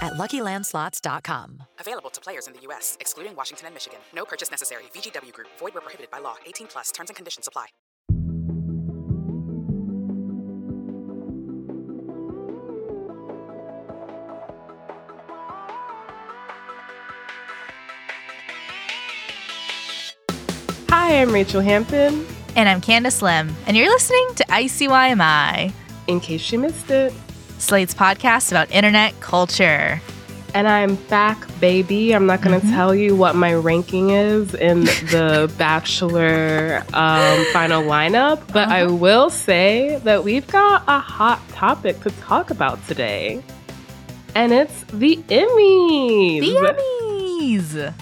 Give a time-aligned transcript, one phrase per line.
[0.00, 1.62] at luckylandslots.com.
[1.78, 3.98] Available to players in the U.S., excluding Washington and Michigan.
[4.14, 4.84] No purchase necessary.
[4.94, 6.36] VGW Group, void were prohibited by law.
[6.46, 7.66] 18 plus terms and conditions apply.
[20.90, 22.26] Hi, I'm Rachel Hampton.
[22.56, 25.72] And I'm Candice Lim, and you're listening to ICYMI,
[26.08, 27.12] In case you missed it.
[27.58, 30.00] Slate's podcast about internet culture.
[30.54, 32.12] And I'm back, baby.
[32.12, 37.82] I'm not going to tell you what my ranking is in the Bachelor um, final
[37.82, 43.42] lineup, but I will say that we've got a hot topic to talk about today.
[44.34, 46.40] And it's the Emmys.
[46.40, 47.94] The Emmys!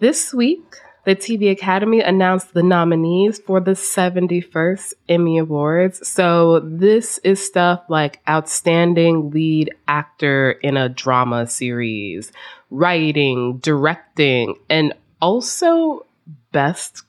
[0.00, 6.06] This week, the TV Academy announced the nominees for the 71st Emmy Awards.
[6.06, 12.32] So, this is stuff like Outstanding Lead Actor in a Drama Series,
[12.70, 16.06] Writing, Directing, and also
[16.52, 17.02] Best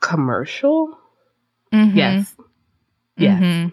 [0.00, 0.98] Commercial.
[1.72, 1.96] Mhm.
[1.96, 2.36] Yes.
[3.16, 3.40] Yes.
[3.42, 3.72] Mhm.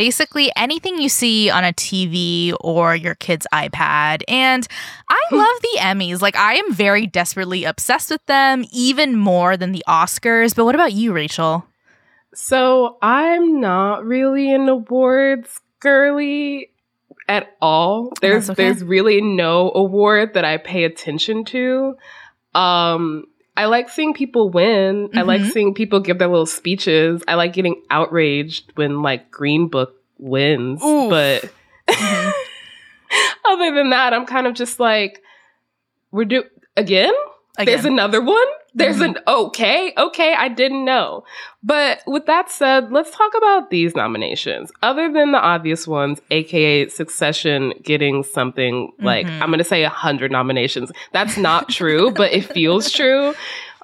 [0.00, 4.22] Basically, anything you see on a TV or your kid's iPad.
[4.28, 4.66] And
[5.10, 6.22] I love the Emmys.
[6.22, 10.56] Like, I am very desperately obsessed with them, even more than the Oscars.
[10.56, 11.66] But what about you, Rachel?
[12.32, 16.70] So I'm not really an awards girly
[17.28, 18.14] at all.
[18.22, 18.64] There's okay.
[18.64, 21.96] there's really no award that I pay attention to.
[22.54, 25.10] Um I like seeing people win.
[25.14, 25.50] I like Mhm.
[25.52, 27.22] seeing people give their little speeches.
[27.28, 30.82] I like getting outraged when like Green Book wins.
[30.82, 31.10] Oof.
[31.10, 31.50] But
[31.88, 32.32] Mhm.
[33.44, 35.22] other than that, I'm kind of just like
[36.10, 36.44] we're do
[36.76, 37.12] again?
[37.58, 38.46] There's another one.
[38.74, 41.24] There's an okay, okay, I didn't know.
[41.62, 44.70] But with that said, let's talk about these nominations.
[44.82, 49.40] Other than the obvious ones, aka Succession getting something like Mhm.
[49.42, 50.92] I'm going to say 100 nominations.
[51.12, 53.34] That's not true, but it feels true.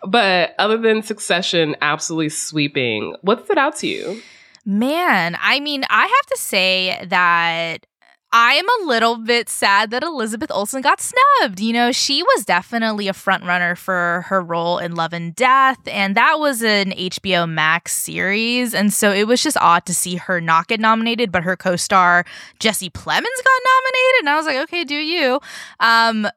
[0.06, 4.22] But other than Succession absolutely sweeping, what stood out to you?
[4.64, 7.86] Man, I mean, I have to say that
[8.32, 11.60] I am a little bit sad that Elizabeth Olsen got snubbed.
[11.60, 15.78] You know, she was definitely a front runner for her role in Love and Death,
[15.87, 18.75] and that was an HBO Max series.
[18.75, 22.25] And so it was just odd to see her not get nominated, but her co-star
[22.59, 25.41] Jesse Plemons got nominated, and I was like, okay, do you?
[25.81, 26.28] Um,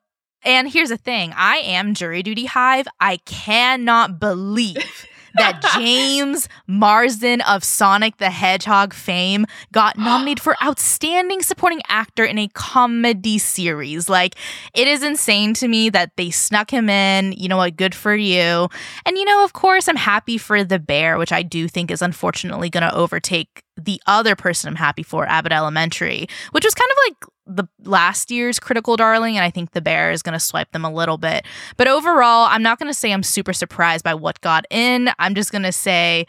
[0.44, 2.88] and here's the thing: I am jury duty hive.
[3.00, 5.06] I cannot believe.
[5.36, 12.38] That James Marsden of Sonic the Hedgehog fame got nominated for Outstanding Supporting Actor in
[12.38, 14.10] a Comedy Series.
[14.10, 14.36] Like,
[14.74, 17.34] it is insane to me that they snuck him in.
[17.34, 17.78] You know what?
[17.78, 18.70] Good for you.
[19.06, 22.02] And, you know, of course, I'm happy for The Bear, which I do think is
[22.02, 26.90] unfortunately going to overtake the other person I'm happy for, Abbott Elementary, which was kind
[26.92, 30.40] of like the last year's critical darling and i think the bear is going to
[30.40, 31.46] swipe them a little bit
[31.78, 35.34] but overall i'm not going to say i'm super surprised by what got in i'm
[35.34, 36.26] just going to say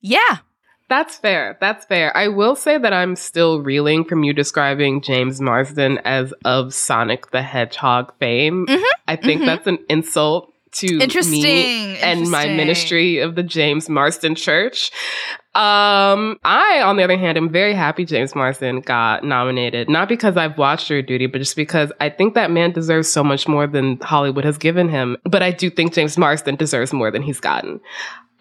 [0.00, 0.38] yeah
[0.88, 1.58] That's fair.
[1.60, 2.16] That's fair.
[2.16, 7.32] I will say that I'm still reeling from you describing James Marsden as of Sonic
[7.32, 8.66] the Hedgehog fame.
[8.68, 9.46] Mhm, I think mhm.
[9.46, 14.90] that's an insult to interesting me and my ministry of the James Marsden Church.
[15.54, 20.36] Um, I, on the other hand, am very happy James Marsden got nominated, not because
[20.36, 23.66] I've watched Jury Duty, but just because I think that man deserves so much more
[23.66, 25.16] than Hollywood has given him.
[25.24, 27.80] But I do think James Marsden deserves more than he's gotten.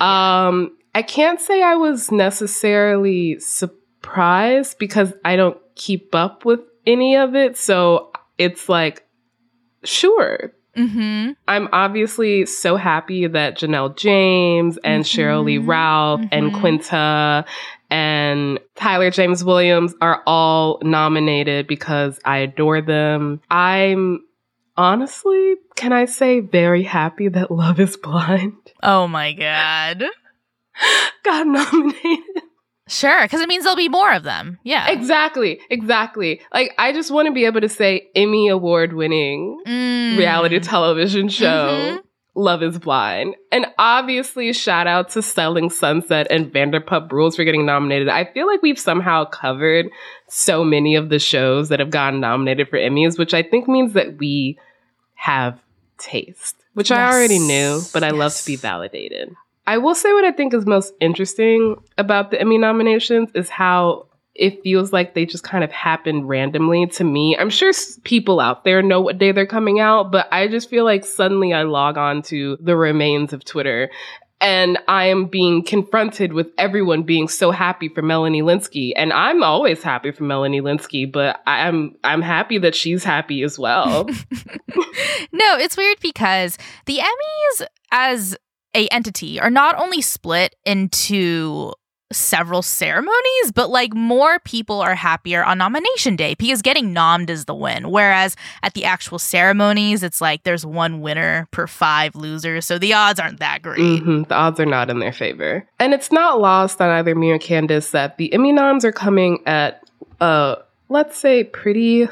[0.02, 7.16] Um, I can't say I was necessarily surprised because I don't keep up with any
[7.16, 7.56] of it.
[7.56, 9.08] So it's like,
[9.86, 16.60] sure, mm-hmm I'm obviously so happy that Janelle James and Sheryl Lee Ralph and mhm.
[16.60, 17.46] Quinta
[17.90, 23.42] and Tyler James Williams are all nominated because I adore them.
[23.52, 24.26] I'm
[24.76, 30.04] honestly, can I say, very happy that Love is Blind oh my god
[31.24, 32.25] got nominated.
[32.88, 36.42] Sure because it means there'll be more of them yeah Exactly, exactly.
[36.54, 40.18] Like, I just want to be able to say Emmy award winning Mm.
[40.18, 41.98] reality television show.
[41.98, 42.02] Mhm.
[42.38, 43.34] Love is Blind.
[43.52, 48.10] And obviously, shout out to Selling Sunset and Vanderpump Rules for getting nominated.
[48.10, 49.88] I feel like we've somehow covered
[50.28, 53.94] so many of the shows that have gotten nominated for Emmys, which I think means
[53.94, 54.58] that we
[55.14, 55.58] have
[55.98, 59.34] taste, which I already knew, but I love to be validated.
[59.68, 64.08] I will say what I think is most interesting about the Emmy nominations is how
[64.36, 67.38] it feels like they just kind of happened randomly to me.
[67.38, 67.72] I'm sure
[68.04, 71.54] people out there know what day they're coming out, but I just feel like suddenly
[71.54, 73.90] I log on to the remains of Twitter
[74.42, 78.92] and I am being confronted with everyone being so happy for Melanie Lynskey.
[78.96, 83.58] And I'm always happy for Melanie Lynskey, but I'm I'm happy that she's happy as
[83.58, 84.06] well.
[85.32, 88.38] no, it's weird because the Emmys as
[88.76, 91.74] a entity are not only split into
[92.12, 97.46] several ceremonies, but like more people are happier on nomination day because getting nommed is
[97.46, 97.90] the win.
[97.90, 102.66] Whereas at the actual ceremonies, it's like there's one winner per five losers.
[102.66, 103.80] So the odds aren't that great.
[103.80, 105.68] Mhm, The odds are not in their favor.
[105.80, 109.40] And it's not lost on either me or Candice that the Emmy noms are coming
[109.48, 109.82] at
[110.22, 110.58] a,
[110.90, 112.08] let's say pretty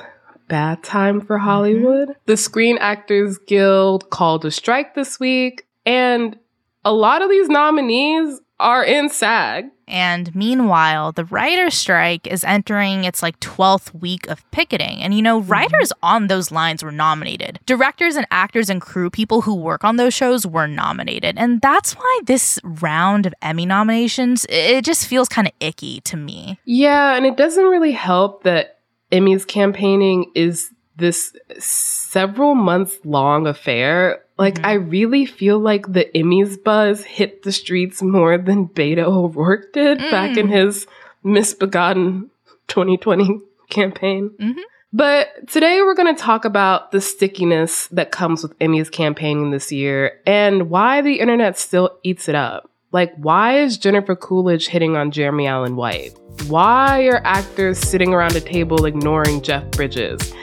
[0.50, 2.16] bad time for Hollywood.
[2.26, 6.38] The Screen Actors Guild called a strike this week, and
[6.86, 9.66] a lot of these nominees are in SAG.
[9.88, 15.02] And meanwhile, the writer's strike is entering its like 12th week of picketing.
[15.02, 15.52] And you know, mm-hmm.
[15.52, 17.60] writers on those lines were nominated.
[17.66, 21.38] Directors and actors and crew people who work on those shows were nominated.
[21.38, 26.16] And that's why this round of Emmy nominations, it just feels kind of icky to
[26.16, 26.60] me.
[26.66, 28.80] Yeah, and it doesn't really help that
[29.12, 34.23] Emmy's campaigning is this several months long affair.
[34.44, 34.66] Like, Mhm.
[34.66, 40.00] I really feel like the Emmys buzz hit the streets more than Beto O'Rourke did
[40.00, 40.52] back in Mm.
[40.52, 40.86] his
[41.24, 42.30] misbegotten
[42.68, 44.32] 2020 campaign.
[44.40, 44.56] Mhm.
[44.92, 49.72] But today we're going to talk about the stickiness that comes with Emmy's campaigning this
[49.72, 52.70] year and why the internet still eats it up.
[52.92, 56.12] Like, why is Jennifer Coolidge hitting on Jeremy Allen White?
[56.48, 60.34] Why are actors sitting around a table ignoring Jeff Bridges?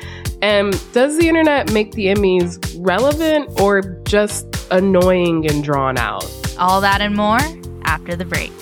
[0.42, 6.24] And does the internet make the Emmys relevant or just annoying and drawn out?
[6.58, 7.40] All that and more
[7.84, 8.52] after the break.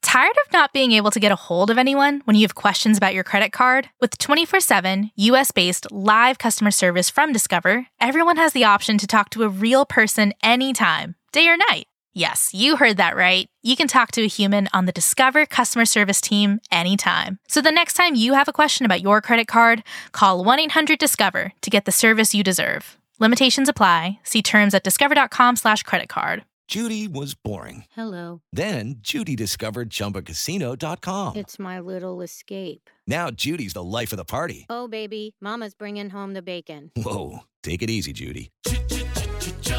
[0.00, 2.96] Tired of not being able to get a hold of anyone when you have questions
[2.96, 3.90] about your credit card?
[4.00, 9.06] With 24 7 US based live customer service from Discover, everyone has the option to
[9.06, 11.87] talk to a real person anytime, day or night.
[12.14, 13.46] Yes, you heard that right.
[13.62, 17.38] You can talk to a human on the Discover customer service team anytime.
[17.48, 19.82] So the next time you have a question about your credit card,
[20.12, 22.96] call 1 800 Discover to get the service you deserve.
[23.20, 24.20] Limitations apply.
[24.24, 26.44] See terms at discover.com/slash credit card.
[26.68, 27.84] Judy was boring.
[27.92, 28.42] Hello.
[28.52, 31.36] Then Judy discovered ChumbaCasino.com.
[31.36, 32.90] It's my little escape.
[33.06, 34.66] Now Judy's the life of the party.
[34.68, 36.90] Oh, baby, Mama's bringing home the bacon.
[36.94, 38.50] Whoa, take it easy, Judy.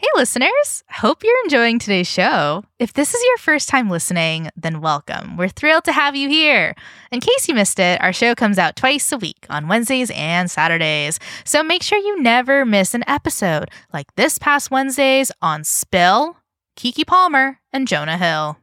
[0.00, 0.84] Hey, listeners!
[0.92, 2.62] Hope you're enjoying today's show.
[2.78, 5.36] If this is your first time listening, then welcome.
[5.36, 6.76] We're thrilled to have you here.
[7.10, 10.48] In case you missed it, our show comes out twice a week on Wednesdays and
[10.48, 11.18] Saturdays.
[11.42, 16.36] So make sure you never miss an episode, like this past Wednesdays on Spill,
[16.76, 18.56] Keke Palmer, and Jonah Hill.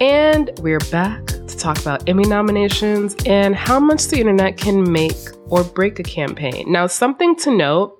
[0.00, 5.16] And we're back to talk about Emmy nominations and how much the internet can make
[5.46, 6.70] or break a campaign.
[6.70, 7.97] Now, something to note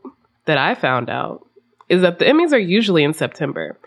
[0.49, 1.47] that I found out
[1.88, 3.78] is that the Emmys are usually in September.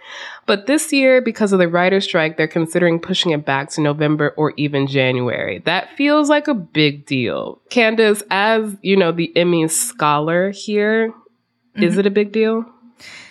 [0.46, 4.34] But this year, because of the writer's strike, they're considering pushing it back to November
[4.38, 5.60] or even January.
[5.66, 7.62] That feels like a big deal.
[7.70, 11.14] Candice, as you know, the Emmys scholar here,
[11.76, 12.00] is mm-hmm.
[12.00, 12.66] it a big deal?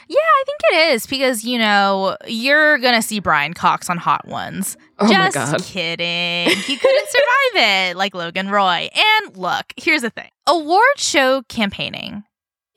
[0.09, 3.97] Yeah, I think it is because, you know, you're going to see Brian Cox on
[3.97, 4.77] Hot Ones.
[4.99, 5.63] Oh my Just God.
[5.63, 6.49] kidding.
[6.49, 8.89] He couldn't survive it like Logan Roy.
[8.93, 12.25] And look, here's the thing award show campaigning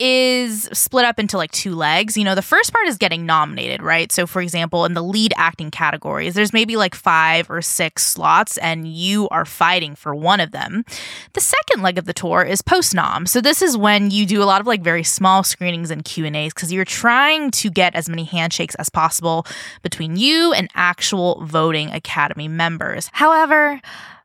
[0.05, 2.17] is split up into like two legs.
[2.17, 4.11] You know, the first part is getting nominated, right?
[4.11, 8.57] So, for example, in the lead acting categories, there's maybe like five or six slots,
[8.57, 10.83] and you are fighting for one of them.
[11.31, 13.25] The second leg of the tour is post nom.
[13.25, 16.25] So, this is when you do a lot of like very small screenings and Q
[16.25, 19.47] and A's because you're trying to get as many handshakes as possible
[19.83, 23.09] between you and actual voting Academy members.
[23.13, 23.79] However,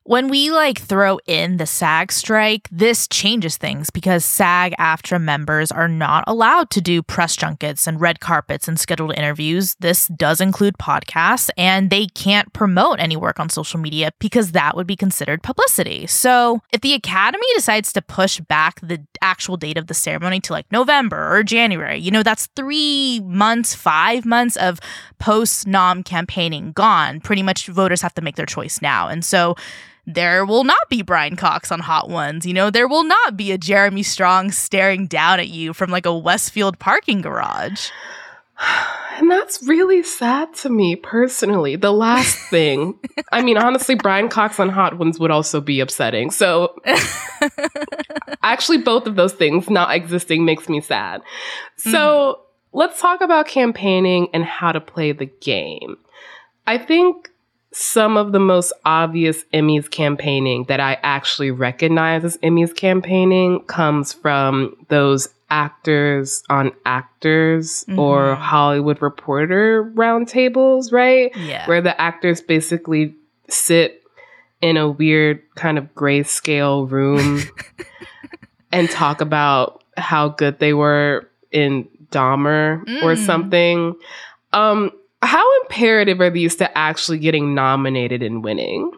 [0.09, 5.71] when we like throw in the SAG strike, this changes things because SAG AFTRA members
[5.71, 9.75] are not allowed to do press junkets and red carpets and scheduled interviews.
[9.81, 14.75] This does include podcasts, and they can't promote any work on social media because that
[14.75, 16.07] would be considered publicity.
[16.07, 20.55] So if the Academy decides to push back the actual date of the ceremony to
[20.55, 24.81] like November or January, you know, that's three months, five months of
[25.19, 27.21] post nom campaigning gone.
[27.21, 29.07] Pretty much voters have to make their choice now.
[29.07, 29.55] And so
[30.09, 32.47] there will not be Brian Cox on Hot Ones.
[32.47, 36.07] You know, there will not be a Jeremy Strong staring down at you from like
[36.07, 37.91] a Westfield parking garage.
[39.19, 41.75] And that's really sad to me personally.
[41.75, 42.97] The last thing,
[43.33, 46.31] I mean, honestly, Brian Cox on Hot Ones would also be upsetting.
[46.31, 46.81] So,
[48.45, 51.23] actually, both of those things not existing makes me sad.
[51.79, 52.37] So, mm.
[52.73, 55.97] let's talk about campaigning and how to play the game.
[56.65, 57.33] I think
[57.73, 64.13] some of the most obvious Emmys campaigning that I actually recognize as Emmys campaigning comes
[64.13, 67.99] from those actors on actors mm-hmm.
[67.99, 71.35] or Hollywood reporter roundtables, right?
[71.37, 71.67] Yeah.
[71.67, 73.15] Where the actors basically
[73.49, 74.03] sit
[74.61, 77.43] in a weird kind of grayscale room
[78.73, 83.03] and talk about how good they were in Dahmer mm.
[83.03, 83.95] or something.
[84.53, 88.91] Um, how imperative are these to actually getting nominated and winning?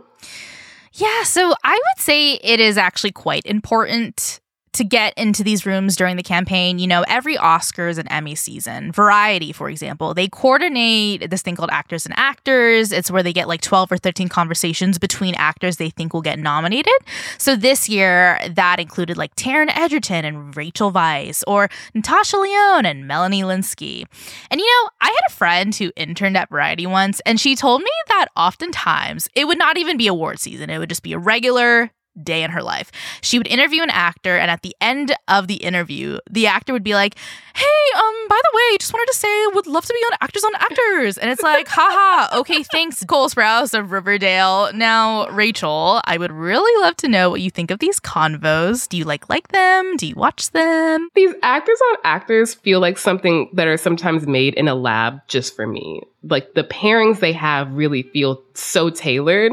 [0.93, 4.40] Yeah, so I would say it is actually quite important
[4.73, 8.93] to get into these rooms during the campaign, you know, every Oscars and Emmy season,
[8.93, 12.93] Variety, for example, they coordinate this thing called Actors and Actors.
[12.93, 16.39] It's where they get like 12 or 13 conversations between actors they think will get
[16.39, 16.95] nominated.
[17.37, 23.09] So this year, that included like Taron Egerton and Rachel Weisz, or Natasha Lyonne and
[23.09, 24.05] Melanie Lynskey.
[24.51, 27.83] And you know, I had a friend who interned at Variety once, and she told
[27.83, 31.19] me that oftentimes it would not even be award season, it would just be a
[31.19, 31.91] regular
[32.23, 32.91] day in her life.
[33.23, 36.85] She would interview an actor, and at the end of the interview, the actor would
[36.85, 37.17] be like,
[37.55, 40.45] Hey, um, by the way, just wanted to say, would love to be on Actors
[40.45, 41.19] on Actors.
[41.19, 44.71] And it's like, haha, okay, thanks, Cole Sprouse of Riverdale.
[44.73, 48.89] Now, Rachel, I would really love to know what you think of these convos.
[48.89, 49.97] Do you like like them?
[49.97, 51.09] Do you watch them?
[51.15, 55.57] These actors on actors feel like something that are sometimes made in a lab just
[55.57, 56.03] for me.
[56.23, 59.53] Like the pairings they have really feel so tailored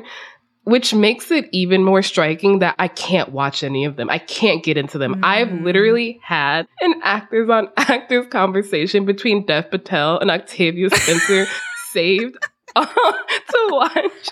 [0.68, 4.10] which makes it even more striking that I can't watch any of them.
[4.10, 5.16] I can't get into them.
[5.16, 5.20] Mm.
[5.24, 11.48] I've literally had an actors on actors conversation between Dev Patel and Octavia Spencer
[11.92, 12.36] saved
[12.76, 12.86] uh,
[13.50, 14.30] to watch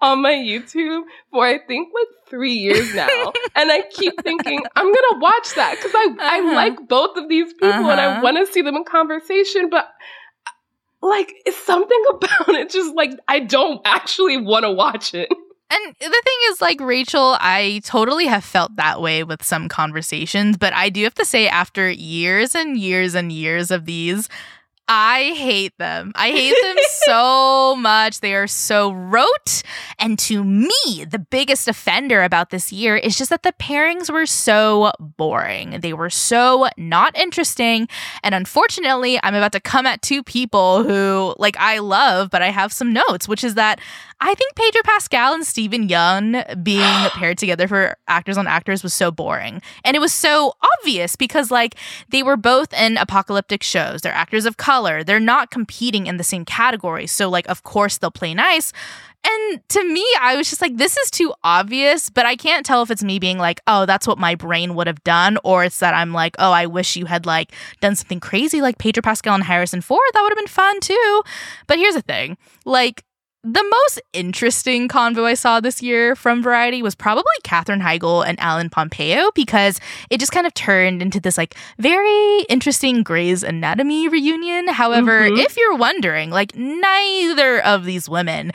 [0.00, 3.32] on my YouTube for I think like three years now.
[3.54, 6.48] and I keep thinking, I'm gonna watch that because I, uh-huh.
[6.48, 7.90] I like both of these people uh-huh.
[7.90, 8.20] and I uh-huh.
[8.24, 9.88] wanna see them in conversation, but
[11.00, 15.28] like it's something about it just like I don't actually wanna watch it.
[15.72, 20.56] And the thing is, like, Rachel, I totally have felt that way with some conversations,
[20.56, 24.28] but I do have to say, after years and years and years of these,
[24.92, 26.10] I hate them.
[26.16, 26.74] I hate them
[27.04, 28.18] so much.
[28.18, 29.62] They are so rote.
[30.00, 34.26] And to me, the biggest offender about this year is just that the pairings were
[34.26, 35.78] so boring.
[35.80, 37.86] They were so not interesting.
[38.24, 42.48] And unfortunately, I'm about to come at two people who, like, I love, but I
[42.48, 43.80] have some notes, which is that
[44.22, 48.92] I think Pedro Pascal and Steven Yeun being paired together for actors on actors was
[48.92, 49.62] so boring.
[49.84, 51.74] And it was so obvious because, like,
[52.10, 54.02] they were both in apocalyptic shows.
[54.02, 55.02] They're actors of color.
[55.02, 57.06] They're not competing in the same category.
[57.06, 58.72] So, like, of course, they'll play nice.
[59.22, 62.82] And to me, I was just like, this is too obvious, but I can't tell
[62.82, 65.78] if it's me being like, oh, that's what my brain would have done, or it's
[65.80, 69.34] that I'm like, oh, I wish you had like done something crazy like Pedro Pascal
[69.34, 70.00] and Harrison Ford.
[70.14, 71.22] That would have been fun too.
[71.66, 73.04] But here's the thing like,
[73.42, 78.38] the most interesting convo I saw this year from Variety was probably Katherine Heigl and
[78.38, 79.80] Ellen Pompeo because
[80.10, 84.68] it just kind of turned into this like very interesting Grey's Anatomy reunion.
[84.68, 85.38] However, mm-hmm.
[85.38, 88.52] if you're wondering, like neither of these women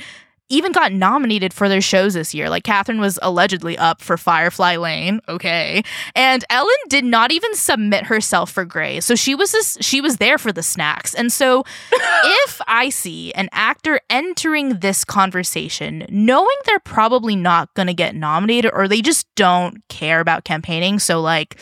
[0.50, 2.50] even got nominated for their shows this year.
[2.50, 5.84] Like Katherine was allegedly up for Firefly Lane, okay,
[6.16, 10.18] and Ellen did not even submit herself for Grey, so she was this, she was
[10.18, 11.14] there for the snacks.
[11.14, 17.88] And so, if I see an actor entering this conversation, knowing they're probably not going
[17.88, 21.60] to get nominated or they just don't care about campaigning, so like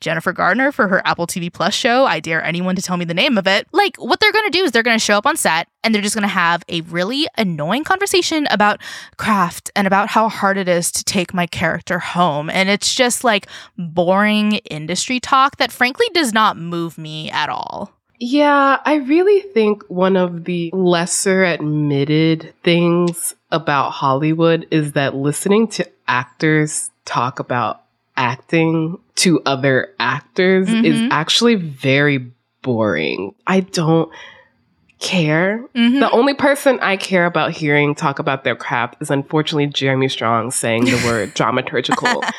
[0.00, 2.04] Jennifer Gardner for her Apple TV Plus show.
[2.04, 3.66] I dare anyone to tell me the name of it.
[3.72, 5.94] Like, what they're going to do is they're going to show up on set and
[5.94, 8.80] they're just going to have a really annoying conversation about
[9.16, 12.50] craft and about how hard it is to take my character home.
[12.50, 17.92] And it's just like boring industry talk that frankly does not move me at all.
[18.20, 25.68] Yeah, I really think one of the lesser admitted things about Hollywood is that listening
[25.68, 27.82] to actors talk about
[28.18, 30.84] acting to other actors Mhm.
[30.84, 32.26] is actually very
[32.62, 33.34] boring.
[33.46, 34.10] I don't
[35.00, 35.64] care.
[35.76, 36.00] Mhm.
[36.00, 40.50] The only person I care about hearing talk about their craft is unfortunately Jeremy Strong
[40.50, 42.22] saying the word dramaturgical.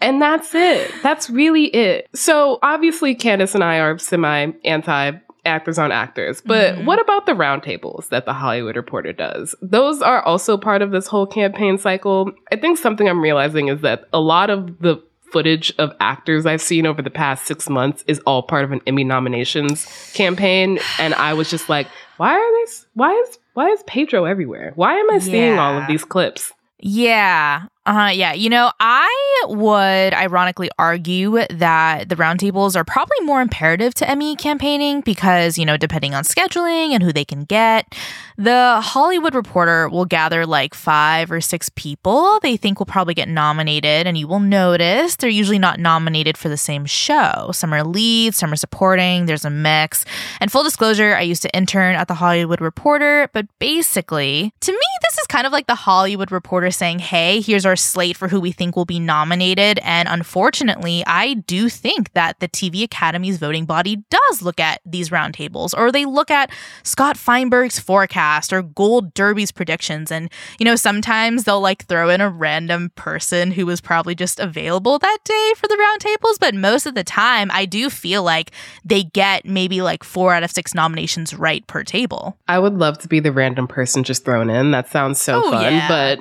[0.00, 0.90] And that's it.
[1.04, 2.08] That's really it.
[2.12, 5.12] So obviously, Candice and I are semi anti
[5.44, 6.84] actors on actors, but Mhm.
[6.84, 9.54] what about the roundtables that the Hollywood Reporter does?
[9.60, 12.30] Those are also part of this whole campaign cycle.
[12.52, 16.60] I think something I'm realizing is that a lot of the footage of actors I've
[16.60, 21.14] seen over the past six months is all part of an Emmy nominations campaign, and
[21.14, 21.86] I was just like,
[22.18, 22.86] why are this?
[22.94, 24.72] Why is why is Pedro everywhere?
[24.76, 26.52] Why am I seeing all of these clips?
[26.78, 27.62] Yeah.
[27.84, 28.32] Uh, yeah.
[28.32, 34.36] You know, I would ironically argue that the roundtables are probably more imperative to Emmy
[34.36, 37.92] campaigning because, you know, depending on scheduling and who they can get,
[38.38, 43.28] the Hollywood Reporter will gather like five or six people they think will probably get
[43.28, 44.06] nominated.
[44.06, 47.50] And you will notice they're usually not nominated for the same show.
[47.52, 50.04] Some are leads, some are supporting, there's a mix.
[50.40, 54.78] And full disclosure, I used to intern at the Hollywood Reporter, but basically, to me,
[55.02, 58.40] this is kind of like the Hollywood Reporter saying, hey, here's our slate for who
[58.40, 59.78] we think will be nominated.
[59.82, 65.10] And unfortunately, I do think that the TV Academy's voting body does look at these
[65.10, 66.50] roundtables, or they look at
[66.82, 70.10] Scott Feinberg's forecast or Gold Derby's predictions.
[70.10, 74.40] And, you know, sometimes they'll like throw in a random person who was probably just
[74.40, 76.38] available that day for the roundtables.
[76.40, 78.50] But most of the time, I do feel like
[78.84, 82.36] they get maybe like four out of six nominations right per table.
[82.48, 84.70] I would love to be the random person just thrown in.
[84.70, 85.62] That sounds so Oh, fun.
[85.72, 85.88] yeah.
[85.88, 86.20] But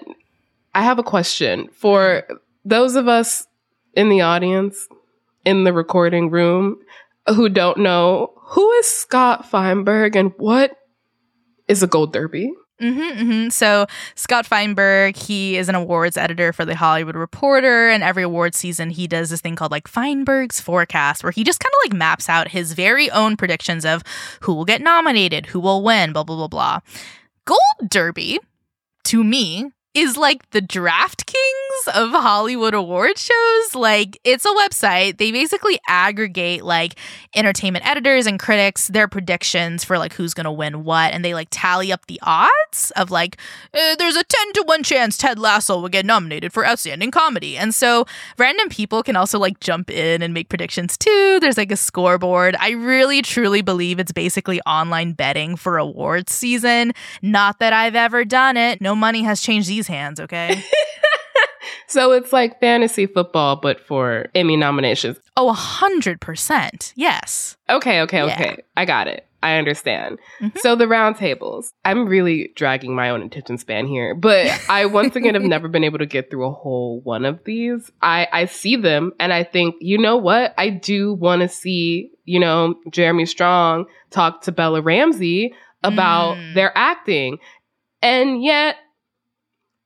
[0.73, 2.23] I have a question for
[2.63, 3.47] those of us
[3.93, 4.87] in the audience,
[5.45, 6.77] in the recording room,
[7.27, 10.75] who don't know who is Scott Feinberg and what
[11.67, 12.53] is a gold derby?
[12.79, 13.85] hmm hmm So
[14.15, 18.89] Scott Feinberg, he is an awards editor for the Hollywood Reporter, and every award season
[18.89, 22.27] he does this thing called like Feinberg's forecast, where he just kind of like maps
[22.27, 24.03] out his very own predictions of
[24.41, 26.79] who will get nominated, who will win, blah blah blah blah.
[27.45, 28.39] Gold Derby,
[29.03, 33.75] to me, is like the DraftKings of Hollywood award shows.
[33.75, 35.17] Like it's a website.
[35.17, 36.95] They basically aggregate like
[37.36, 41.50] entertainment editors and critics their predictions for like who's gonna win what, and they like
[41.51, 43.38] tally up the odds of like
[43.74, 47.57] uh, there's a ten to one chance Ted Lasso will get nominated for outstanding comedy,
[47.57, 48.05] and so
[48.38, 51.39] random people can also like jump in and make predictions too.
[51.42, 52.55] There's like a scoreboard.
[52.59, 56.94] I really truly believe it's basically online betting for awards season.
[57.22, 58.79] Not that I've ever done it.
[58.79, 60.20] No money has changed these hands.
[60.20, 60.63] Okay.
[61.87, 65.17] So it's like fantasy football, but for Emmy nominations.
[65.35, 66.94] oh, a hundred percent.
[66.96, 67.57] Yes.
[67.70, 68.33] Okay, okay, Yeah.
[68.33, 68.63] okay.
[68.77, 69.27] I got it.
[69.44, 70.17] I understand.
[70.39, 70.57] Mhm.
[70.59, 71.74] So the roundtables.
[71.83, 75.83] I'm really dragging my own attention span here, but I once again have never been
[75.83, 77.91] able to get through a whole one of these.
[78.01, 80.53] I I see them and I think, you know what?
[80.57, 86.53] I do want to see, you know, Jeremy Strong talk to Bella Ramsey about Mm.
[86.55, 87.39] their acting.
[88.01, 88.77] And yet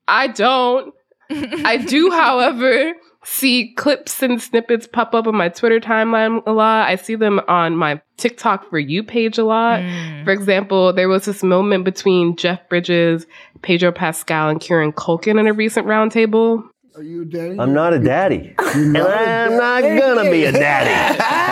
[0.07, 0.93] I don't.
[1.29, 6.87] I do, however, see clips and snippets pop up on my Twitter timeline a lot.
[6.87, 9.79] I see them on my TikTok for you page a lot.
[9.79, 10.23] Mm.
[10.23, 13.25] For example, there was this moment between Jeff Bridges,
[13.61, 16.63] Pedro Pascal, and Kieran Culkin in a recent roundtable.
[16.95, 17.59] Are you a daddy?
[17.59, 18.55] I'm not a daddy.
[18.57, 21.19] and not a I'm not gonna be a daddy.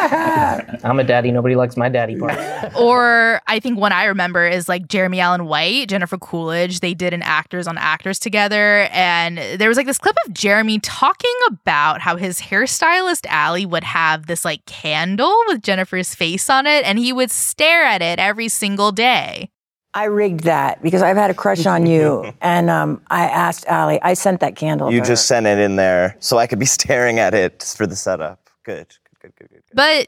[0.84, 1.32] I'm a daddy.
[1.32, 2.38] Nobody likes my daddy part.
[2.80, 6.80] or I think one I remember is like Jeremy Allen White, Jennifer Coolidge.
[6.80, 8.88] They did an actors on actors together.
[8.92, 13.84] And there was like this clip of Jeremy talking about how his hairstylist Allie would
[13.84, 18.20] have this like candle with Jennifer's face on it and he would stare at it
[18.20, 19.50] every single day.
[19.94, 24.02] I rigged that because I've had a crush on you, and um, I asked Allie.
[24.02, 24.92] I sent that candle.
[24.92, 25.36] You to just her.
[25.36, 28.50] sent it in there so I could be staring at it for the setup.
[28.64, 28.88] Good,
[29.22, 29.64] good, good, good, good.
[29.74, 30.08] But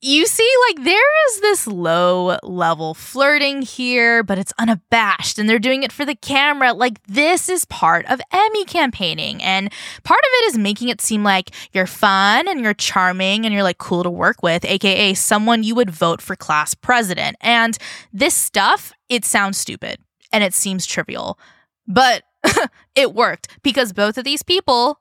[0.00, 5.58] you see, like, there is this low level flirting here, but it's unabashed and they're
[5.58, 6.72] doing it for the camera.
[6.72, 9.42] Like, this is part of Emmy campaigning.
[9.42, 9.72] And
[10.04, 13.64] part of it is making it seem like you're fun and you're charming and you're
[13.64, 17.36] like cool to work with, AKA someone you would vote for class president.
[17.40, 17.76] And
[18.12, 19.98] this stuff, it sounds stupid
[20.32, 21.38] and it seems trivial,
[21.86, 22.22] but
[22.94, 25.00] it worked because both of these people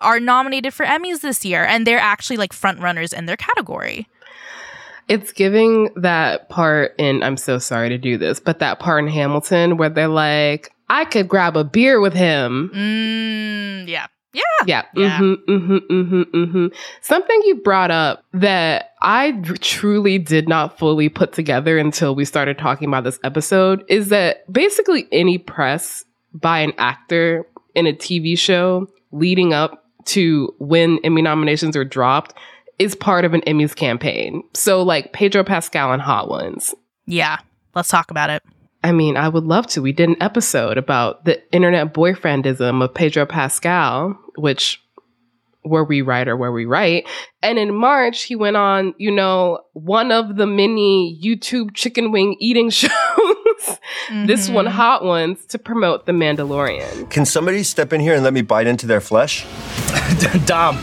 [0.00, 4.06] are nominated for Emmys this year and they're actually like front runners in their category.
[5.10, 9.10] It's giving that part in, I'm so sorry to do this, but that part in
[9.10, 12.70] Hamilton where they're like, I could grab a beer with him.
[12.72, 14.06] Mm, yeah.
[14.32, 14.42] Yeah.
[14.66, 14.82] Yeah.
[14.94, 15.18] Yeah.
[15.18, 16.66] Mm-hmm, mm-hmm, mm-hmm, mm-hmm.
[17.00, 22.56] Something you brought up that I truly did not fully put together until we started
[22.56, 28.38] talking about this episode is that basically any press by an actor in a TV
[28.38, 32.34] show leading up to when Emmy nominations are dropped
[32.80, 34.42] is part of an Emmys campaign.
[34.54, 36.74] So, like Pedro Pascal and Hot Ones.
[37.06, 37.36] Yeah,
[37.74, 38.42] let's talk about it.
[38.82, 39.82] I mean, I would love to.
[39.82, 44.82] We did an episode about the internet boyfriendism of Pedro Pascal, which
[45.62, 47.06] where we write or where we write.
[47.42, 52.36] And in March, he went on, you know, one of the many YouTube chicken wing
[52.40, 54.24] eating shows, mm-hmm.
[54.24, 54.74] this one, mm-hmm.
[54.74, 57.10] Hot Ones, to promote The Mandalorian.
[57.10, 59.46] Can somebody step in here and let me bite into their flesh?
[60.46, 60.78] Dom.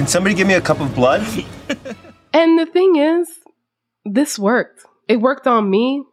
[0.00, 1.20] Can somebody give me a cup of blood?
[2.32, 3.28] and the thing is,
[4.06, 4.80] this worked.
[5.08, 6.04] It worked on me.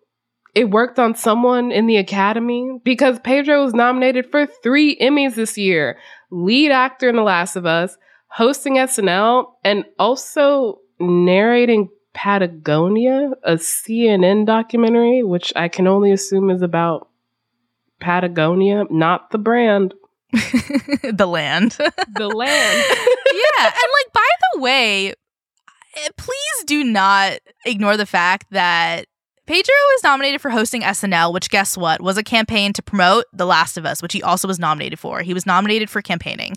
[0.54, 5.58] It worked on someone in the Academy because Pedro was nominated for three Emmys this
[5.58, 5.98] year
[6.32, 7.96] lead actor in The Last of Us,
[8.28, 16.62] hosting SNL, and also narrating Patagonia, a CNN documentary, which I can only assume is
[16.62, 17.08] about
[18.02, 19.94] Patagonia, not the brand.
[20.34, 21.72] the land.
[21.72, 22.84] the land.
[22.90, 23.66] yeah.
[23.66, 25.14] And like, by the way,
[26.18, 29.08] please do not ignore the fact that
[29.48, 32.02] Pedro is nominated for hosting SNL, which guess what?
[32.02, 35.22] Was a campaign to promote The Last of Us, which he also was nominated for.
[35.22, 36.54] He was nominated for campaigning.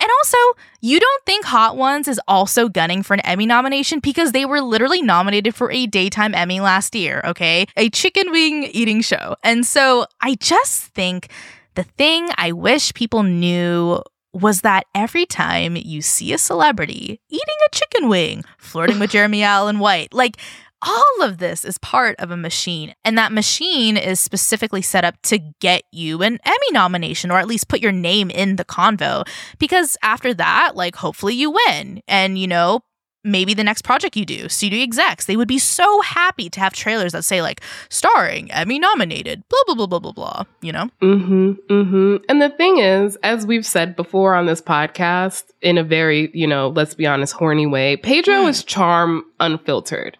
[0.00, 0.36] And also,
[0.80, 4.60] you don't think Hot Ones is also gunning for an Emmy nomination because they were
[4.60, 7.66] literally nominated for a daytime Emmy last year, okay?
[7.76, 9.36] A chicken wing eating show.
[9.44, 11.30] And so I just think
[11.74, 17.54] the thing I wish people knew was that every time you see a celebrity eating
[17.66, 20.38] a chicken wing, flirting with Jeremy Allen White, like
[20.82, 22.94] all of this is part of a machine.
[23.04, 27.46] And that machine is specifically set up to get you an Emmy nomination or at
[27.46, 29.26] least put your name in the convo.
[29.58, 32.02] Because after that, like, hopefully you win.
[32.08, 32.80] And, you know,
[33.24, 36.72] maybe the next project you do, studio execs, they would be so happy to have
[36.72, 40.44] trailers that say like starring, Emmy nominated, blah blah blah blah blah blah.
[40.60, 40.90] You know.
[41.00, 41.52] Mm-hmm.
[41.70, 42.16] Mm-hmm.
[42.28, 46.46] And the thing is, as we've said before on this podcast, in a very you
[46.46, 48.48] know, let's be honest, horny way, Pedro mm.
[48.48, 50.16] is charm unfiltered.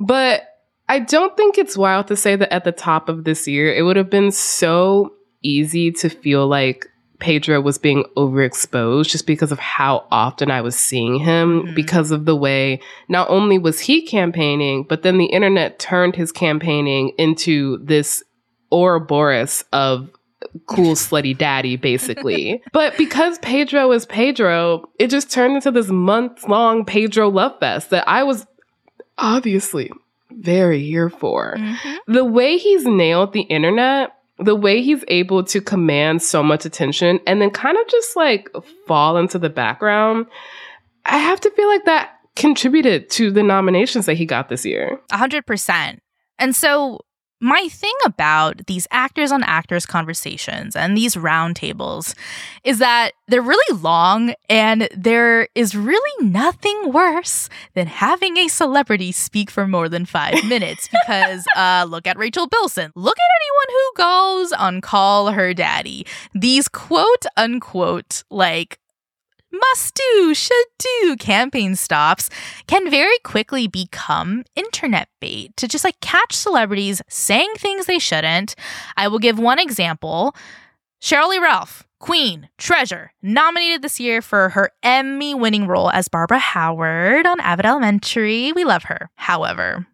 [0.00, 0.42] But
[0.88, 3.82] I don't think it's wild to say that at the top of this year, it
[3.82, 6.86] would have been so easy to feel like
[7.18, 11.74] Pedro was being overexposed just because of how often I was seeing him, mm-hmm.
[11.74, 16.32] because of the way not only was he campaigning, but then the internet turned his
[16.32, 18.22] campaigning into this
[18.70, 20.10] Ouroboros of
[20.66, 26.46] cool slutty daddy basically but because pedro is pedro it just turned into this month
[26.48, 28.46] long pedro love fest that i was
[29.18, 29.90] obviously
[30.30, 31.56] very here for.
[31.56, 32.12] Mm-hmm.
[32.12, 37.20] The way he's nailed the internet, the way he's able to command so much attention
[37.26, 38.48] and then kind of just like
[38.86, 40.26] fall into the background,
[41.04, 45.00] I have to feel like that contributed to the nominations that he got this year.
[45.10, 45.98] 100%.
[46.38, 47.00] And so
[47.40, 52.14] my thing about these actors on actors conversations and these roundtables
[52.64, 59.12] is that they're really long and there is really nothing worse than having a celebrity
[59.12, 62.90] speak for more than five minutes because uh, look at Rachel Bilson.
[62.94, 66.06] Look at anyone who goes on Call Her Daddy.
[66.34, 68.78] These quote unquote like
[69.52, 72.30] must do, should do campaign stops
[72.66, 78.54] can very quickly become internet bait to just like catch celebrities saying things they shouldn't.
[78.96, 80.34] I will give one example.
[81.00, 86.38] Sheryl Lee Ralph, Queen, Treasure, nominated this year for her Emmy winning role as Barbara
[86.38, 88.52] Howard on Abbott Elementary.
[88.52, 89.10] We love her.
[89.14, 89.86] However,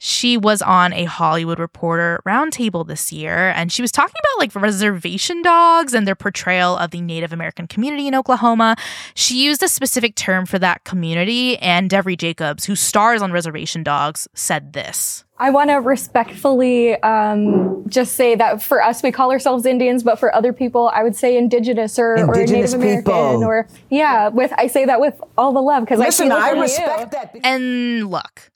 [0.00, 4.54] she was on a Hollywood Reporter roundtable this year, and she was talking about like
[4.54, 8.76] reservation dogs and their portrayal of the Native American community in Oklahoma.
[9.14, 13.82] She used a specific term for that community, and Devery Jacobs, who stars on Reservation
[13.82, 15.24] Dogs, said this.
[15.36, 20.18] I want to respectfully um, just say that for us, we call ourselves Indians, but
[20.18, 23.14] for other people, I would say Indigenous or, indigenous or Native people.
[23.14, 24.28] American, or yeah.
[24.28, 27.18] With I say that with all the love because I listen, I, I respect you.
[27.18, 27.36] that.
[27.42, 28.52] And look,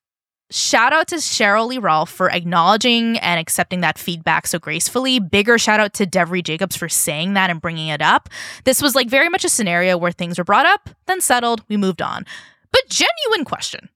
[0.50, 5.18] shout out to Sheryl Lee Ralph for acknowledging and accepting that feedback so gracefully.
[5.18, 8.28] Bigger shout out to Devery Jacobs for saying that and bringing it up.
[8.64, 11.76] This was like very much a scenario where things were brought up, then settled, we
[11.76, 12.24] moved on.
[12.72, 13.88] But genuine question.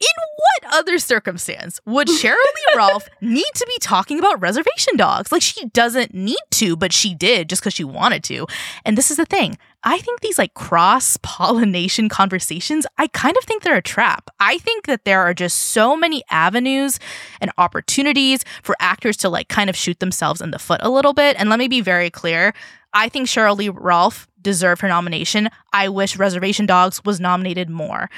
[0.00, 5.30] In what other circumstance would Sheryl Lee Ralph need to be talking about reservation dogs?
[5.30, 8.46] Like she doesn't need to, but she did just because she wanted to.
[8.84, 9.56] And this is the thing.
[9.84, 14.30] I think these like cross pollination conversations, I kind of think they're a trap.
[14.40, 16.98] I think that there are just so many avenues
[17.40, 21.12] and opportunities for actors to like kind of shoot themselves in the foot a little
[21.12, 21.36] bit.
[21.38, 22.54] And let me be very clear.
[22.94, 25.50] I think Sheryl Lee Ralph deserved her nomination.
[25.72, 28.08] I wish Reservation Dogs was nominated more.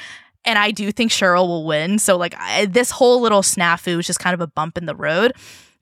[0.46, 1.98] And I do think Sheryl will win.
[1.98, 4.94] So like I, this whole little snafu is just kind of a bump in the
[4.94, 5.32] road,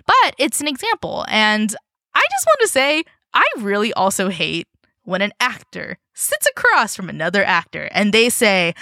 [0.06, 1.24] but it's an example.
[1.28, 1.74] And
[2.14, 4.66] I just want to say I really also hate
[5.04, 8.74] when an actor sits across from another actor and they say,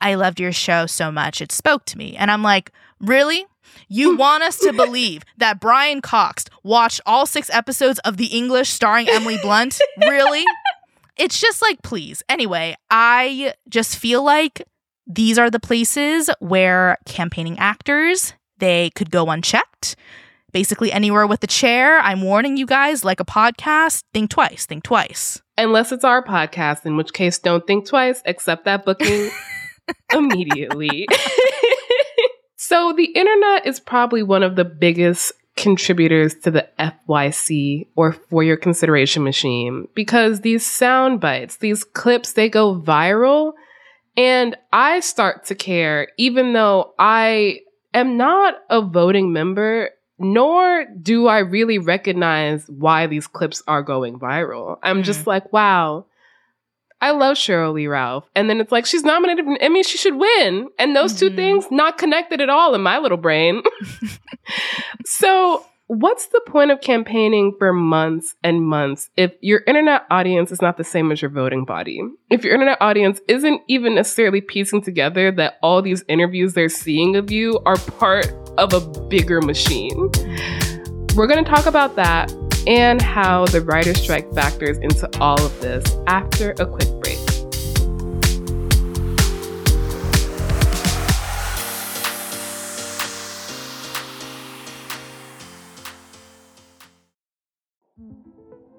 [0.00, 3.46] "I loved your show so much it spoke to me," and I'm like, really?
[3.88, 4.18] You hmm.
[4.18, 9.08] want us to believe that Brian Cox watched all six episodes of The English starring
[9.08, 9.80] Emily Blunt?
[9.98, 10.44] Really?
[11.16, 12.22] It's just like, please.
[12.28, 14.62] Anyway, I just feel like
[15.06, 19.96] these are the places where campaigning actors they could go unchecked.
[20.52, 21.98] Basically, anywhere with a chair.
[21.98, 25.42] I'm warning you guys, like a podcast, think twice, think twice.
[25.58, 29.30] Unless it's our podcast, in which case, don't think twice, accept that booking
[30.14, 31.06] immediately.
[32.56, 38.42] so, the internet is probably one of the biggest contributors to the FYC or for
[38.42, 43.52] your consideration machine because these sound bites, these clips, they go viral.
[44.16, 47.60] And I start to care, even though I
[47.92, 54.18] am not a voting member, nor do I really recognize why these clips are going
[54.18, 54.78] viral.
[54.82, 55.30] I'm just mm-hmm.
[55.30, 56.06] like, wow,
[57.00, 58.28] I love Sheryl Lee Ralph.
[58.34, 60.68] And then it's like, she's nominated for an Emmy, she should win.
[60.78, 61.36] And those two mm-hmm.
[61.36, 63.62] things, not connected at all in my little brain.
[65.04, 70.60] so, what's the point of campaigning for months and months if your internet audience is
[70.60, 72.02] not the same as your voting body?
[72.30, 77.16] If your internet audience isn't even necessarily piecing together that all these interviews they're seeing
[77.16, 78.26] of you are part
[78.58, 80.10] of a bigger machine?
[81.14, 82.32] We're going to talk about that
[82.66, 87.15] and how the writer's strike factors into all of this after a quick break.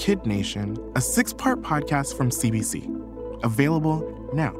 [0.00, 3.44] Kid Nation, a six part podcast from CBC.
[3.44, 4.54] Available now.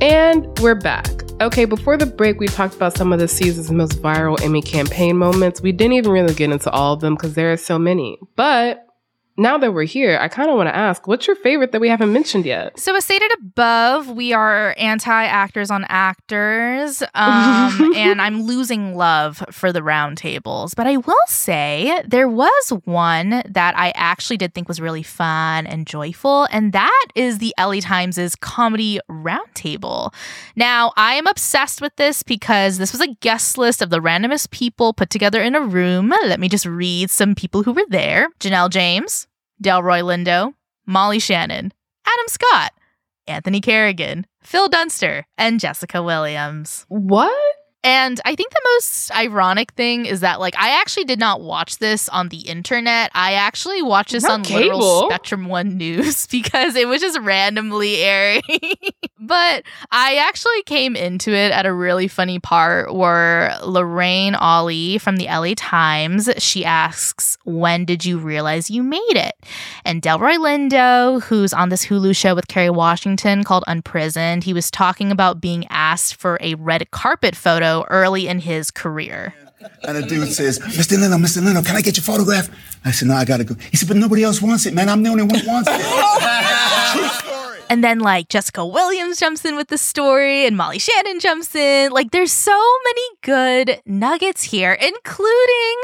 [0.00, 1.08] And we're back.
[1.40, 5.16] Okay, before the break, we talked about some of the season's most viral Emmy campaign
[5.16, 5.60] moments.
[5.60, 8.16] We didn't even really get into all of them because there are so many.
[8.36, 8.86] But
[9.38, 11.88] now that we're here, I kind of want to ask, what's your favorite that we
[11.88, 12.78] haven't mentioned yet?
[12.78, 19.44] So, as stated above, we are anti actors on actors, um, and I'm losing love
[19.52, 20.74] for the roundtables.
[20.74, 25.66] But I will say there was one that I actually did think was really fun
[25.68, 30.12] and joyful, and that is the LA Times' comedy roundtable.
[30.56, 34.50] Now, I am obsessed with this because this was a guest list of the randomest
[34.50, 36.08] people put together in a room.
[36.08, 39.27] Let me just read some people who were there Janelle James.
[39.62, 40.54] Delroy Lindo,
[40.86, 41.72] Molly Shannon,
[42.06, 42.72] Adam Scott,
[43.26, 46.86] Anthony Carrigan, Phil Dunster, and Jessica Williams.
[46.88, 47.57] What?
[47.84, 51.78] And I think the most ironic thing is that, like, I actually did not watch
[51.78, 53.12] this on the internet.
[53.14, 54.78] I actually watched this Not on cable.
[54.78, 58.42] literal Spectrum One News because it was just randomly airing.
[59.20, 59.62] but
[59.92, 65.26] I actually came into it at a really funny part where Lorraine Ali from the
[65.26, 69.34] LA Times she asks, "When did you realize you made it?"
[69.84, 74.68] And Delroy Lindo, who's on this Hulu show with Kerry Washington called Unprisoned, he was
[74.70, 79.34] talking about being asked for a red carpet photo early in his career.
[79.86, 81.00] And the dude says, Mr.
[81.00, 81.44] Leno, Mr.
[81.44, 82.48] Leno, can I get your photograph?
[82.84, 83.54] I said, no, I gotta go.
[83.70, 84.88] He said, but nobody else wants it, man.
[84.88, 87.24] I'm the only one who wants it.
[87.70, 91.92] And then like Jessica Williams jumps in with the story and Molly Shannon jumps in.
[91.92, 95.76] Like there's so many good nuggets here, including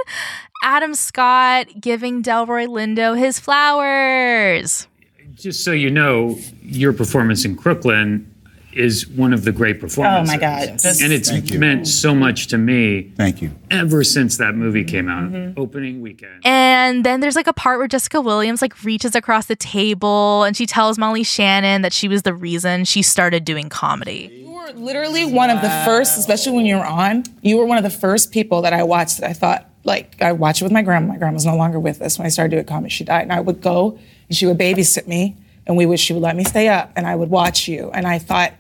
[0.62, 4.88] Adam Scott giving Delroy Lindo his flowers.
[5.34, 8.33] Just so you know, your performance in Crooklyn
[8.76, 10.30] is one of the great performances.
[10.30, 10.78] Oh my God.
[10.78, 11.58] Just- and it's Thank you.
[11.58, 13.12] meant so much to me.
[13.16, 13.50] Thank you.
[13.70, 15.58] Ever since that movie came out, Mm-hmm.
[15.60, 16.40] opening weekend.
[16.44, 20.56] And then there's like a part where Jessica Williams like reaches across the table and
[20.56, 24.30] she tells Molly Shannon that she was the reason she started doing comedy.
[24.44, 27.78] You were literally one of the first, especially when you were on, you were one
[27.78, 30.72] of the first people that I watched that I thought, like, I watched it with
[30.72, 31.12] my grandma.
[31.12, 32.90] My grandma's no longer with us when I started doing comedy.
[32.90, 33.22] She died.
[33.22, 36.36] And I would go and she would babysit me and we would, she would let
[36.36, 37.90] me stay up and I would watch you.
[37.92, 38.52] And I thought,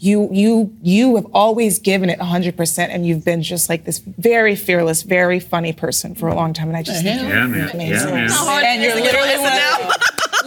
[0.00, 4.54] you, you, you have always given it 100% and you've been just like this very
[4.54, 6.68] fearless, very funny person for a long time.
[6.68, 7.70] And I just think Yeah, you're man.
[7.70, 8.08] amazing.
[8.08, 8.64] Yeah, man.
[8.64, 9.92] And you're literally one,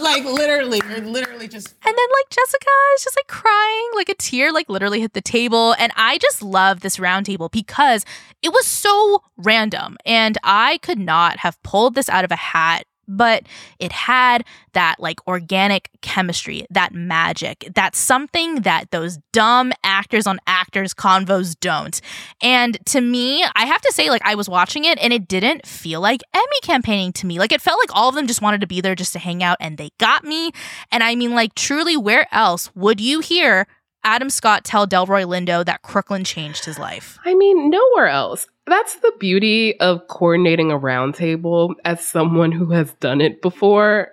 [0.00, 1.68] like literally, you're literally just.
[1.68, 5.20] And then like Jessica is just like crying, like a tear like literally hit the
[5.20, 5.74] table.
[5.78, 8.06] And I just love this roundtable because
[8.40, 9.98] it was so random.
[10.06, 13.44] And I could not have pulled this out of a hat but
[13.78, 20.38] it had that like organic chemistry, that magic, that's something that those dumb actors on
[20.46, 22.00] actors convos don't.
[22.42, 25.66] And to me, I have to say, like, I was watching it and it didn't
[25.66, 27.38] feel like Emmy campaigning to me.
[27.38, 29.42] Like, it felt like all of them just wanted to be there just to hang
[29.42, 30.52] out and they got me.
[30.90, 33.66] And I mean, like, truly, where else would you hear
[34.04, 37.18] Adam Scott tell Delroy Lindo that Crooklyn changed his life?
[37.24, 38.46] I mean, nowhere else.
[38.66, 44.12] That's the beauty of coordinating a roundtable as someone who has done it before.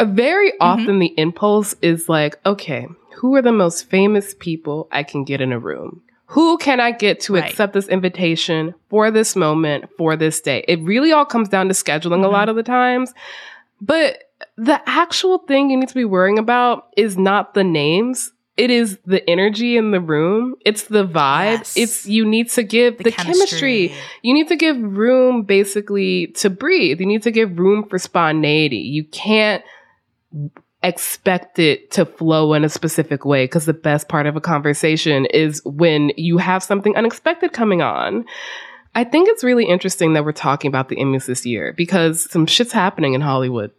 [0.00, 0.62] Very mm-hmm.
[0.62, 5.40] often, the impulse is like, okay, who are the most famous people I can get
[5.40, 6.02] in a room?
[6.26, 7.44] Who can I get to Right.
[7.44, 10.64] accept this invitation for this moment, for this day?
[10.68, 12.32] It really all comes down to scheduling a mm-hmm.
[12.32, 13.14] lot of the times.
[13.80, 14.24] But
[14.56, 18.32] the actual thing you need to be worrying about is not the names.
[18.58, 20.56] It is the energy in the room.
[20.64, 21.60] It's the vibe.
[21.76, 23.94] It's you need to give the, chemistry.
[24.22, 27.00] You need to give room basically to breathe.
[27.00, 28.78] You need to give room for spontaneity.
[28.78, 29.62] You can't
[30.82, 35.26] expect it to flow in a specific way because the best part of a conversation
[35.26, 38.24] is when you have something unexpected coming on.
[38.94, 42.46] I think it's really interesting that we're talking about the Emmys this year because some
[42.46, 43.70] shit's happening in Hollywood.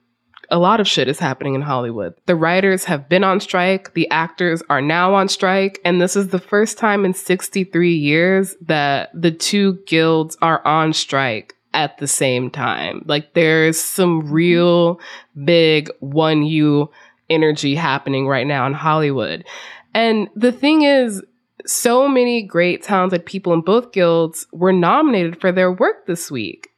[0.51, 2.15] A lot of shit is happening in Hollywood.
[2.25, 6.29] The writers have been on strike, the actors are now on strike, and this is
[6.29, 12.07] the first time in 63 years that the two guilds are on strike at the
[12.07, 13.03] same time.
[13.05, 14.99] Like there's some real
[15.45, 16.89] big one you
[17.29, 19.45] energy happening right now in Hollywood.
[19.93, 21.23] And the thing is,
[21.65, 26.69] so many great talented people in both guilds were nominated for their work this week.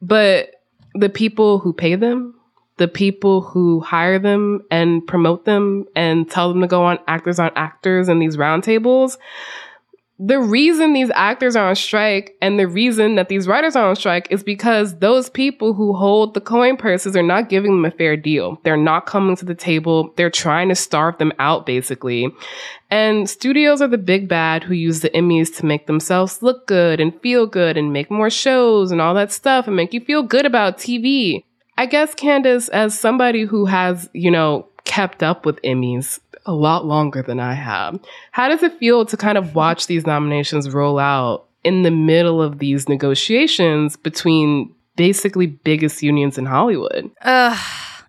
[0.00, 0.50] But
[0.94, 2.39] the people who pay them,
[2.80, 7.38] the people who hire them and promote them and tell them to go on actors
[7.38, 9.18] on actors and these roundtables,
[10.18, 13.96] the reason these actors are on strike and the reason that these writers are on
[13.96, 17.90] strike is because those people who hold the coin purses are not giving them a
[17.90, 18.58] fair deal.
[18.64, 20.14] They're not coming to the table.
[20.16, 22.30] They're trying to starve them out, basically.
[22.90, 26.98] And studios are the big bad who use the Emmys to make themselves look good
[26.98, 30.22] and feel good and make more shows and all that stuff and make you feel
[30.22, 31.44] good about TV.
[31.80, 36.84] I guess, Candice, as somebody who has, you know, kept up with Emmys a lot
[36.84, 37.98] longer than I have,
[38.32, 42.42] how does it feel to kind of watch these nominations roll out in the middle
[42.42, 47.10] of these negotiations between basically biggest unions in Hollywood?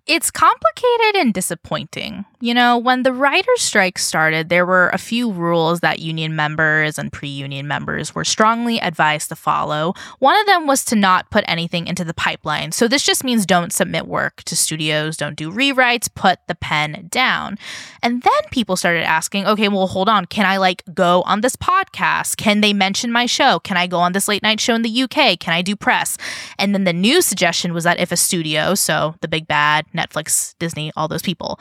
[0.06, 2.26] It's complicated and disappointing.
[2.42, 6.98] You know, when the writer's strike started, there were a few rules that union members
[6.98, 9.94] and pre union members were strongly advised to follow.
[10.18, 12.72] One of them was to not put anything into the pipeline.
[12.72, 17.06] So, this just means don't submit work to studios, don't do rewrites, put the pen
[17.12, 17.58] down.
[18.02, 20.24] And then people started asking, okay, well, hold on.
[20.24, 22.38] Can I like go on this podcast?
[22.38, 23.60] Can they mention my show?
[23.60, 25.38] Can I go on this late night show in the UK?
[25.38, 26.18] Can I do press?
[26.58, 30.56] And then the new suggestion was that if a studio, so the big bad, Netflix,
[30.58, 31.60] Disney, all those people,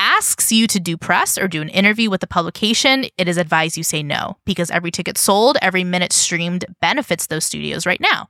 [0.00, 3.76] asks you to do press or do an interview with the publication, it is advised
[3.76, 8.26] you say no because every ticket sold, every minute streamed benefits those studios right now.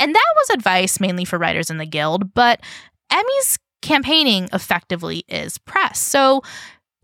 [0.00, 2.60] And that was advice mainly for writers in the guild, but
[3.10, 6.00] Emmy's campaigning effectively is press.
[6.00, 6.42] So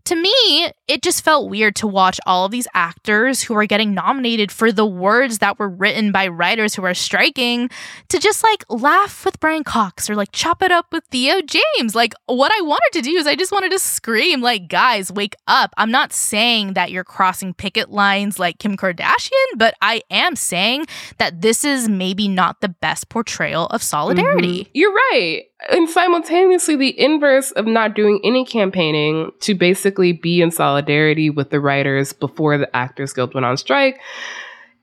[0.09, 3.93] to me, it just felt weird to watch all of these actors who are getting
[3.93, 7.69] nominated for the words that were written by writers who are striking
[8.09, 11.93] to just like laugh with Brian Cox or like chop it up with Theo James.
[11.95, 15.35] Like, what I wanted to do is I just wanted to scream, like, guys, wake
[15.47, 15.73] up.
[15.77, 20.85] I'm not saying that you're crossing picket lines like Kim Kardashian, but I am saying
[21.19, 24.65] that this is maybe not the best portrayal of solidarity.
[24.65, 24.69] Mhm.
[24.73, 25.43] You're right.
[25.67, 31.49] And simultaneously, the inverse of not doing any campaigning to basically be in solidarity with
[31.49, 33.99] the writers before the Actors Guild went on strike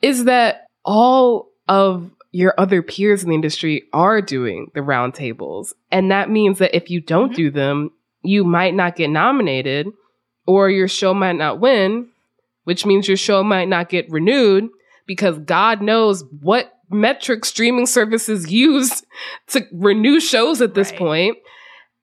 [0.03, 5.73] is that all of your other peers in the industry are doing the roundtables.
[5.91, 7.37] And that means that if you don't mm-hmm.
[7.37, 7.91] do them,
[8.23, 9.89] you might not get nominated
[10.47, 12.09] or your show might not win,
[12.65, 14.69] which means your show might not get renewed
[15.07, 19.03] because God knows what metric streaming services use
[19.49, 21.37] to renew shows at this point.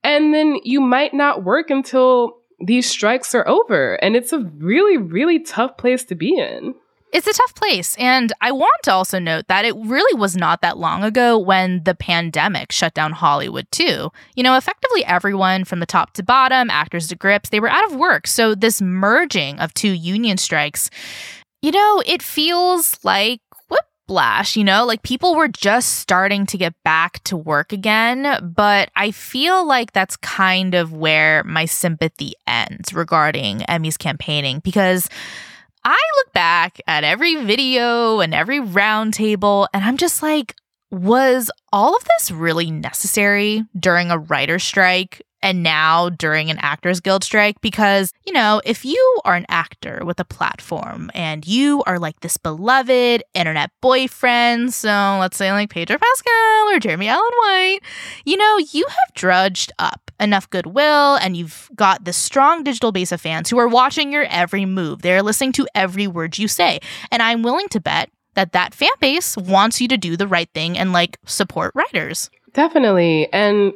[0.03, 3.95] And then you might not work until these strikes are over.
[3.95, 6.75] And it's a really, really tough place to be in.
[7.13, 7.95] It's a tough place.
[7.99, 11.83] And I want to also note that it really was not that long ago when
[11.83, 14.09] the pandemic shut down Hollywood, too.
[14.35, 17.85] You know, effectively everyone from the top to bottom, actors to grips, they were out
[17.85, 18.25] of work.
[18.25, 20.89] So this merging of two union strikes,
[21.61, 23.39] you know, it feels like
[24.55, 24.85] you know?
[24.85, 29.93] Like people were just starting to get back to work again, but I feel like
[29.93, 35.09] that's kind of where my sympathy ends regarding Emmy's campaigning because
[35.83, 40.55] I look back at every video and every roundtable and I'm just like,
[40.91, 47.01] was all of this really necessary during a writer's strike and now during an Actors
[47.01, 51.83] Guild strike because, you know, if you are an actor with a platform and you
[51.85, 57.29] are like this beloved internet boyfriend, so let's say like Pedro Pascal or Jeremy Allen
[57.39, 57.79] White,
[58.25, 63.11] you know, you have drudged up enough goodwill and you've got this strong digital base
[63.11, 65.01] of fans who are watching your every move.
[65.01, 66.79] They're listening to every word you say.
[67.11, 70.49] And I'm willing to bet that that fan base wants you to do the right
[70.53, 72.29] thing and like support writers.
[72.53, 73.31] Definitely.
[73.33, 73.73] And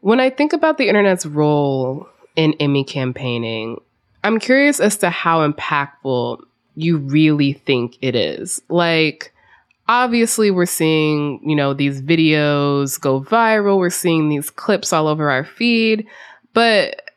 [0.00, 3.80] when I think about the internet's role in Emmy campaigning,
[4.24, 6.42] I'm curious as to how impactful
[6.74, 8.60] you really think it is.
[8.68, 9.32] Like,
[9.88, 15.30] obviously, we're seeing, you know, these videos go viral, we're seeing these clips all over
[15.30, 16.06] our feed,
[16.54, 17.09] but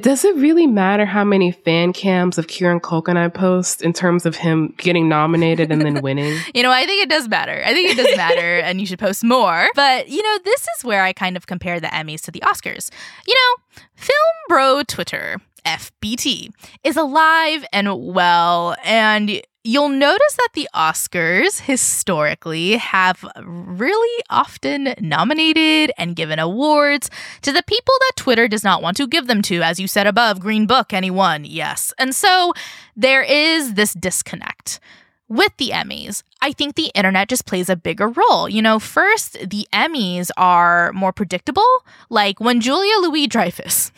[0.00, 4.26] does it really matter how many fan cams of Kieran Culkin I post in terms
[4.26, 6.38] of him getting nominated and then winning?
[6.54, 7.62] you know, I think it does matter.
[7.64, 9.66] I think it does matter, and you should post more.
[9.74, 12.90] But, you know, this is where I kind of compare the Emmys to the Oscars.
[13.26, 14.16] You know, Film
[14.48, 15.36] Bro Twitter.
[15.66, 16.48] FBT
[16.84, 25.92] is alive and well, and You'll notice that the Oscars historically have really often nominated
[25.98, 27.10] and given awards
[27.42, 29.60] to the people that Twitter does not want to give them to.
[29.60, 31.92] As you said above, Green Book, anyone, yes.
[31.98, 32.54] And so
[32.96, 34.80] there is this disconnect.
[35.28, 38.48] With the Emmys, I think the internet just plays a bigger role.
[38.48, 41.84] You know, first, the Emmys are more predictable.
[42.08, 43.92] Like when Julia Louis Dreyfus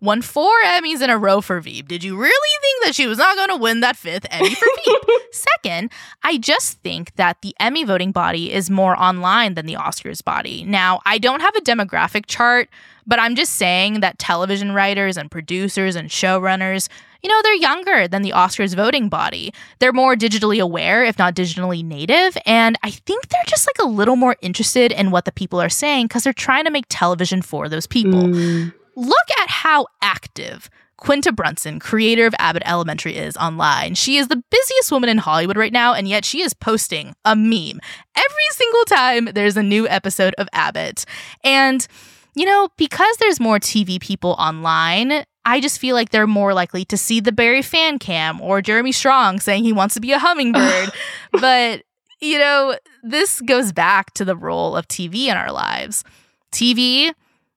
[0.00, 1.88] won four Emmys in a row for Veep.
[1.88, 4.66] Did you really think that she was not going to win that fifth Emmy for
[4.84, 5.02] Veep?
[5.32, 5.90] Second,
[6.22, 10.64] I just think that the Emmy voting body is more online than the Oscars body.
[10.64, 12.68] Now, I don't have a demographic chart,
[13.06, 16.88] but I'm just saying that television writers and producers and showrunners,
[17.22, 19.52] you know, they're younger than the Oscars voting body.
[19.78, 22.36] They're more digitally aware, if not digitally native.
[22.46, 25.68] And I think they're just like a little more interested in what the people are
[25.68, 28.22] saying because they're trying to make television for those people.
[28.22, 28.74] Mm.
[28.94, 33.94] Look at how active Quinta Brunson, creator of Abbott Elementary, is online.
[33.94, 37.36] She is the busiest woman in Hollywood right now, and yet she is posting a
[37.36, 37.80] meme
[38.16, 41.04] every single time there's a new episode of Abbott.
[41.44, 41.86] And,
[42.34, 46.84] you know, because there's more TV people online, I just feel like they're more likely
[46.86, 50.18] to see the Barry fan cam or Jeremy Strong saying he wants to be a
[50.18, 50.90] hummingbird.
[51.40, 51.84] but,
[52.20, 56.02] you know, this goes back to the role of TV in our lives.
[56.50, 57.12] TV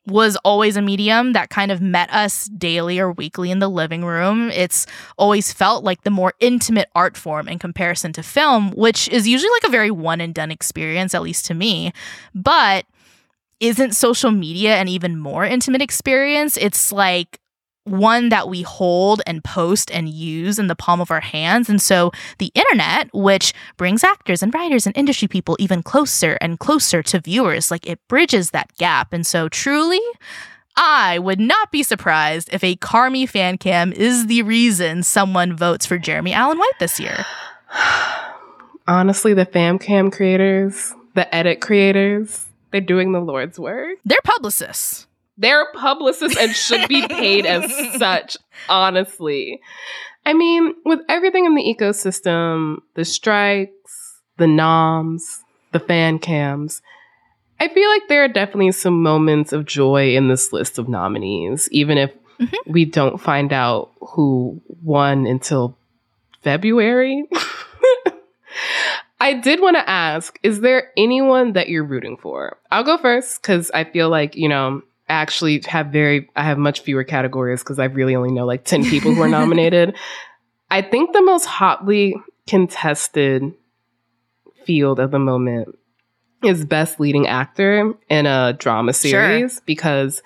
[0.07, 4.05] was always a medium that kind of met us daily or weekly in the living
[4.05, 4.51] room.
[4.51, 4.85] It's
[5.17, 9.51] always felt like the more intimate art form in comparison to film, which is usually
[9.51, 11.91] like a very one and done experience, at least to me.
[12.33, 12.85] But
[13.59, 16.57] isn't social media an even more intimate experience?
[16.57, 17.39] It's like
[17.85, 21.69] one that we hold and post and use in the palm of our hands.
[21.69, 26.59] And so the internet, which brings actors and writers and industry people even closer and
[26.59, 29.13] closer to viewers, like it bridges that gap.
[29.13, 30.01] And so truly,
[30.75, 35.85] I would not be surprised if a Carmy fan cam is the reason someone votes
[35.85, 37.25] for Jeremy Allen White this year.
[38.87, 43.97] Honestly, the fam cam creators, the edit creators, they're doing the Lord's work.
[44.03, 45.07] They're publicists.
[45.37, 48.37] They're publicists and should be paid as such,
[48.69, 49.61] honestly.
[50.25, 56.81] I mean, with everything in the ecosystem, the strikes, the noms, the fan cams,
[57.59, 61.69] I feel like there are definitely some moments of joy in this list of nominees,
[61.71, 62.71] even if mm-hmm.
[62.71, 65.77] we don't find out who won until
[66.41, 67.25] February.
[69.19, 72.57] I did want to ask is there anyone that you're rooting for?
[72.71, 76.81] I'll go first because I feel like, you know, actually have very I have much
[76.81, 79.95] fewer categories because I really only know like 10 people who are nominated.
[80.69, 82.15] I think the most hotly
[82.47, 83.53] contested
[84.65, 85.77] field at the moment
[86.43, 89.61] is best leading actor in a drama series sure.
[89.65, 90.21] because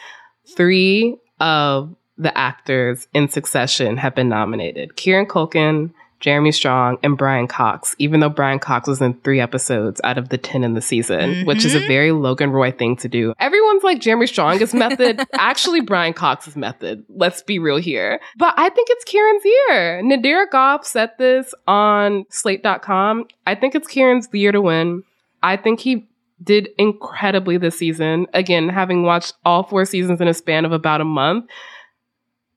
[0.55, 4.95] three of the actors in succession have been nominated.
[4.95, 10.01] Kieran Culkin, Jeremy Strong, and Brian Cox, even though Brian Cox was in three episodes
[10.03, 11.47] out of the 10 in the season, mm-hmm.
[11.47, 11.87] which is a mm-hmm.
[11.87, 13.33] very Logan Roy thing to do.
[13.39, 15.21] Everyone's like Jeremy Strong's method.
[15.33, 17.05] Actually, Brian Cox's method.
[17.09, 18.19] Let's be real here.
[18.37, 20.01] But I think it's Kieran's year.
[20.03, 23.25] Nadira Goffe said this on slate.com.
[23.47, 25.03] I think it's Kieran's year to win.
[25.41, 26.05] I think he
[26.43, 28.27] did incredibly this season.
[28.33, 31.45] Again, having watched all four seasons in a span of about a month.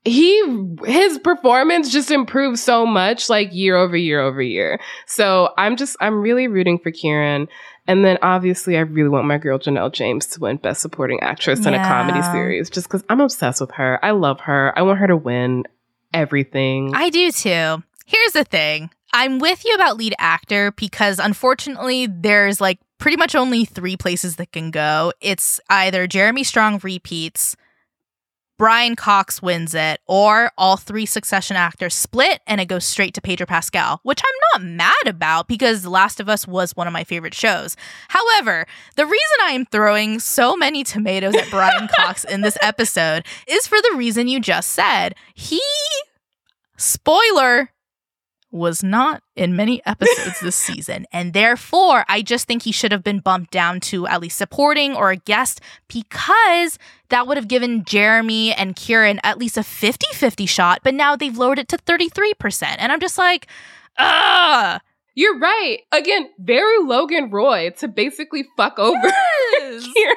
[0.05, 4.79] He his performance just improved so much like year over year over year.
[5.07, 7.47] So I'm just I'm really rooting for Kieran.
[7.87, 11.65] And then obviously I really want my girl Janelle James to win Best Supporting Actress
[11.65, 14.03] in a comedy series just because I'm obsessed with her.
[14.03, 14.77] I love her.
[14.77, 15.63] I want her to win
[16.13, 16.93] everything.
[16.95, 17.83] I do too.
[18.05, 18.89] Here's the thing.
[19.11, 24.37] I'm with you about lead actor because unfortunately there's like pretty much only three places
[24.37, 25.11] that can go.
[25.19, 27.55] It's either Jeremy Strong repeats,
[28.63, 33.19] Brian Cox wins it, or all three succession actors split and it goes straight to
[33.19, 36.93] Pedro Pascal, which I'm not mad about because The Last of Us was one of
[36.93, 37.75] my favorite shows.
[38.07, 43.25] However, the reason I am throwing so many tomatoes at Brian Cox in this episode
[43.49, 45.15] is for the reason you just said.
[45.33, 45.59] He,
[46.77, 47.72] spoiler,
[48.53, 51.05] was not in many episodes this season.
[51.11, 54.95] And therefore, I just think he should have been bumped down to at least supporting
[54.95, 56.77] or a guest because
[57.09, 60.81] that would have given Jeremy and Kieran at least a 50 50 shot.
[60.83, 62.75] But now they've lowered it to 33%.
[62.77, 63.47] And I'm just like,
[63.97, 64.79] ugh.
[65.15, 65.79] You're right.
[65.91, 68.99] Again, very Logan Roy to basically fuck over
[69.59, 70.15] Kieran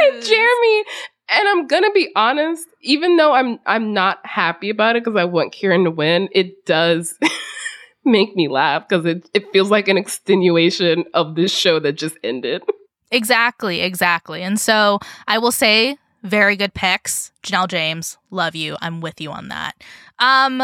[0.00, 0.84] and Jeremy.
[1.32, 5.24] And I'm gonna be honest, even though I'm I'm not happy about it because I
[5.24, 7.18] want Kieran to win, it does
[8.04, 12.18] make me laugh because it, it feels like an extenuation of this show that just
[12.22, 12.62] ended.
[13.10, 14.42] Exactly, exactly.
[14.42, 17.32] And so I will say, very good picks.
[17.42, 18.76] Janelle James, love you.
[18.80, 19.72] I'm with you on that.
[20.18, 20.58] Um,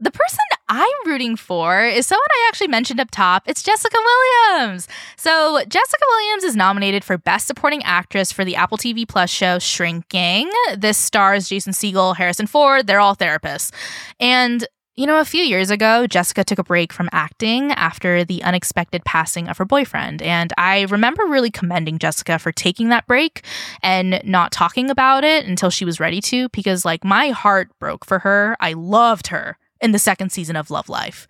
[0.00, 0.38] the person
[0.68, 3.44] I'm rooting for is someone I actually mentioned up top.
[3.46, 4.88] It's Jessica Williams.
[5.16, 9.60] So Jessica Williams is nominated for Best Supporting Actress for the Apple TV Plus show
[9.60, 10.50] Shrinking.
[10.76, 12.88] This stars Jason Segel, Harrison Ford.
[12.88, 13.72] They're all therapists.
[14.18, 18.42] And you know, a few years ago, Jessica took a break from acting after the
[18.42, 20.22] unexpected passing of her boyfriend.
[20.22, 23.44] And I remember really commending Jessica for taking that break
[23.82, 28.06] and not talking about it until she was ready to, because, like, my heart broke
[28.06, 28.56] for her.
[28.58, 31.26] I loved her in the second season of Love Life.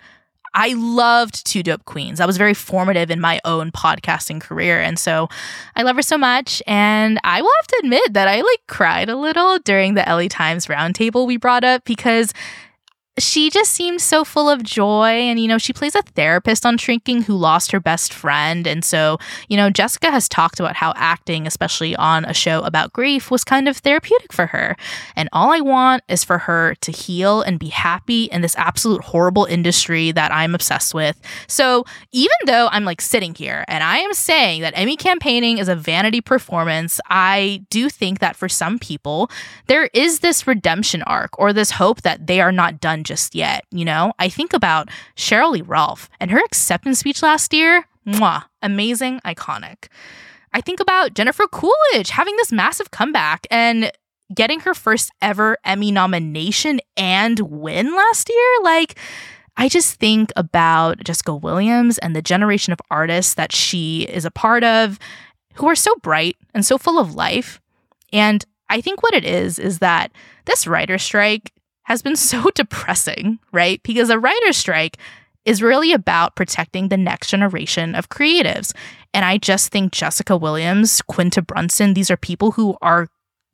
[0.56, 2.18] I loved Two Dope Queens.
[2.18, 4.80] That was very formative in my own podcasting career.
[4.80, 5.28] And so
[5.76, 6.62] I love her so much.
[6.66, 10.28] And I will have to admit that I like cried a little during the LA
[10.28, 12.32] Times roundtable we brought up because
[13.18, 15.08] she just seemed so full of joy.
[15.08, 18.66] And, you know, she plays a therapist on Shrinking who lost her best friend.
[18.66, 22.92] And so, you know, Jessica has talked about how acting, especially on a show about
[22.92, 24.76] grief, was kind of therapeutic for her.
[25.14, 29.02] And all I want is for her to heal and be happy in this absolute
[29.02, 31.20] horrible industry that I'm obsessed with.
[31.46, 35.68] So even though I'm like sitting here and I am saying that Emmy campaigning is
[35.68, 39.30] a vanity performance, I do think that for some people,
[39.68, 43.64] there is this redemption arc or this hope that they are not done just yet.
[43.70, 47.86] You know, I think about Sheryl Lee Ralph and her acceptance speech last year.
[48.06, 49.88] Mwah, amazing, iconic.
[50.52, 53.90] I think about Jennifer Coolidge having this massive comeback and
[54.34, 58.62] getting her first ever Emmy nomination and win last year.
[58.62, 58.98] Like,
[59.56, 64.30] I just think about Jessica Williams and the generation of artists that she is a
[64.30, 64.98] part of
[65.54, 67.60] who are so bright and so full of life.
[68.12, 70.12] And I think what it is is that
[70.44, 71.52] this writer strike
[71.86, 73.82] has been so depressing, right?
[73.82, 74.98] Because a writer's strike
[75.44, 78.72] is really about protecting the next generation of creatives.
[79.14, 83.08] And I just think Jessica Williams, Quinta Brunson, these are people who are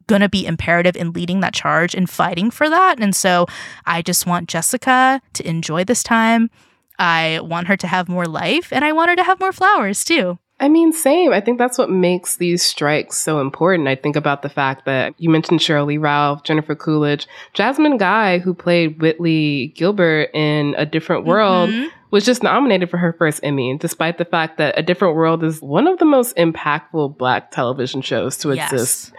[0.07, 2.99] going to be imperative in leading that charge and fighting for that.
[2.99, 3.47] And so
[3.85, 6.51] I just want Jessica to enjoy this time.
[6.99, 10.05] I want her to have more life and I want her to have more flowers
[10.05, 10.39] too.
[10.63, 11.33] I mean, same.
[11.33, 13.89] I think that's what makes these strikes so important.
[13.89, 18.55] I think about the fact that you mentioned Sheryl Ralph, Jennifer Coolidge, Jasmine Guy, who
[18.55, 21.89] played Whitley Gilbert in A Different World, Mhm.
[22.13, 25.61] was just nominated for her first Emmy, despite the fact that A Different World is
[25.61, 28.73] one of the most impactful Black television shows to Yes.
[28.73, 29.13] exist.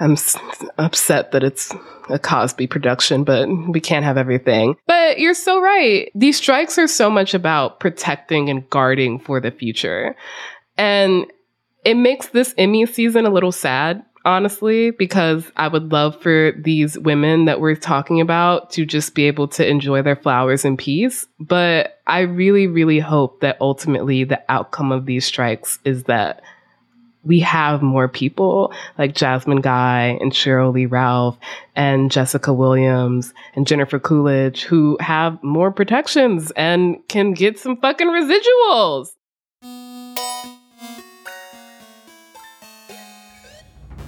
[0.00, 0.36] I'm s-
[0.78, 1.72] upset that it's
[2.08, 4.74] a Cosby production, but we can't have everything.
[4.88, 6.10] But you're so right.
[6.16, 10.16] These strikes are so much about protecting and guarding for the future.
[10.82, 11.26] And
[11.84, 16.98] it makes this Emmy season a little sad, honestly, because I would love for these
[16.98, 21.28] women that we're talking about to just be able to enjoy their flowers in peace.
[21.38, 26.42] But I really, really hope that ultimately the outcome of these strikes is that
[27.22, 31.38] we have more people like Jasmine Guy and Sheryl Lee Ralph
[31.76, 38.08] and Jessica Williams and Jennifer Coolidge who have more protections and can get some fucking
[38.08, 39.10] residuals.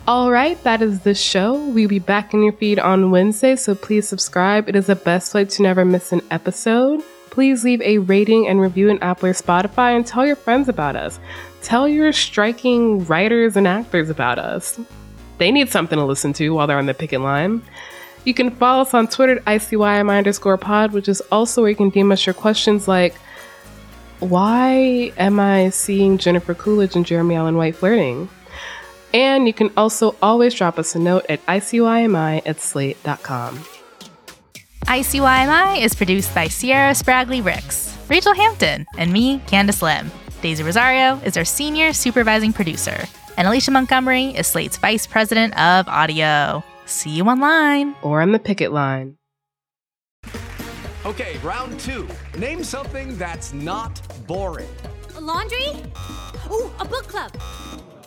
[0.06, 1.54] All right, that is the show.
[1.54, 4.68] We'll be back in your feed on Wednesday, so please subscribe.
[4.68, 7.02] It is the best way to never miss an episode.
[7.30, 10.94] Please leave a rating and review in Apple or Spotify and tell your friends about
[10.94, 11.18] us.
[11.62, 14.78] Tell your striking writers and actors about us.
[15.38, 17.62] They need something to listen to while they're on the picket line.
[18.26, 21.76] You can follow us on Twitter at ICYMI underscore pod, which is also where you
[21.76, 23.14] can DM us your questions like,
[24.20, 28.28] why am I seeing Jennifer Coolidge and Jeremy Allen White flirting?
[29.14, 33.64] And you can also always drop us a note at ICYMI at slate.com.
[34.86, 40.10] ICYMI is produced by Sierra Spragley Ricks, Rachelle Hampton, and me, Candice Lim.
[40.42, 43.04] Daisy Rosario is our senior supervising producer,
[43.38, 46.62] and Alicia Montgomery is Slate's vice president of audio.
[46.84, 49.16] See you online or on the picket line.
[51.06, 52.08] Okay, round two.
[52.36, 54.68] Name something that's not boring.
[55.16, 55.68] A laundry?
[56.50, 57.30] Ooh, a book club.